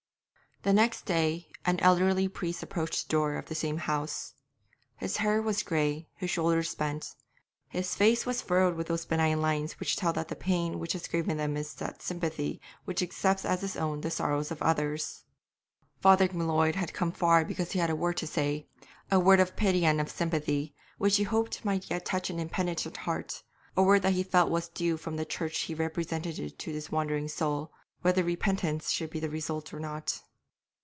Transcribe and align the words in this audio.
The 0.63 0.73
next 0.73 1.05
day 1.07 1.47
an 1.65 1.79
elderly 1.79 2.27
priest 2.27 2.61
approached 2.61 3.07
the 3.07 3.09
door 3.11 3.33
of 3.37 3.47
the 3.47 3.55
same 3.55 3.77
house. 3.79 4.35
His 4.97 5.17
hair 5.17 5.41
was 5.41 5.63
grey, 5.63 6.07
his 6.17 6.29
shoulders 6.29 6.75
bent, 6.75 7.15
his 7.67 7.95
face 7.95 8.27
was 8.27 8.43
furrowed 8.43 8.75
with 8.75 8.85
those 8.85 9.05
benign 9.07 9.41
lines 9.41 9.79
which 9.79 9.95
tell 9.95 10.13
that 10.13 10.27
the 10.27 10.35
pain 10.35 10.77
which 10.77 10.93
has 10.93 11.07
graven 11.07 11.37
them 11.37 11.57
is 11.57 11.73
that 11.73 12.03
sympathy 12.03 12.61
which 12.85 13.01
accepts 13.01 13.43
as 13.43 13.63
its 13.63 13.75
own 13.75 14.01
the 14.01 14.11
sorrows 14.11 14.51
of 14.51 14.61
others. 14.61 15.23
Father 15.99 16.27
M'Leod 16.31 16.75
had 16.75 16.93
come 16.93 17.11
far 17.11 17.43
because 17.43 17.71
he 17.71 17.79
had 17.79 17.89
a 17.89 17.95
word 17.95 18.17
to 18.17 18.27
say, 18.27 18.67
a 19.09 19.19
word 19.19 19.39
of 19.39 19.55
pity 19.55 19.83
and 19.83 19.99
of 19.99 20.11
sympathy, 20.11 20.75
which 20.99 21.17
he 21.17 21.23
hoped 21.23 21.65
might 21.65 21.89
yet 21.89 22.05
touch 22.05 22.29
an 22.29 22.37
impenitent 22.37 22.97
heart, 22.97 23.41
a 23.75 23.81
word 23.81 24.03
that 24.03 24.13
he 24.13 24.21
felt 24.21 24.51
was 24.51 24.67
due 24.69 24.95
from 24.95 25.15
the 25.15 25.25
Church 25.25 25.61
he 25.61 25.73
represented 25.73 26.59
to 26.59 26.71
this 26.71 26.91
wandering 26.91 27.27
soul, 27.27 27.71
whether 28.03 28.23
repentance 28.23 28.91
should 28.91 29.09
be 29.09 29.19
the 29.19 29.27
result 29.27 29.73
or 29.73 29.79
not. 29.79 30.21